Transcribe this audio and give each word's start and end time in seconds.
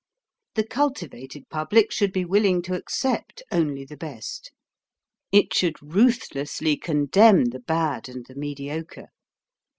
The 0.55 0.63
cultivated 0.65 1.47
public 1.49 1.91
should 1.91 2.11
be 2.11 2.25
willing 2.25 2.63
to 2.63 2.73
accept 2.73 3.43
only 3.51 3.85
the 3.85 3.95
best; 3.95 4.51
it 5.31 5.53
should 5.53 5.75
ruth 5.79 6.29
lessly 6.33 6.75
condemn 6.81 7.51
the 7.51 7.59
bad 7.59 8.09
and 8.09 8.25
the 8.25 8.33
mediocre. 8.33 9.09